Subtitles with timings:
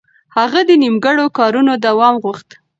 [0.37, 2.49] هغه د نيمګړو کارونو دوام غوښت.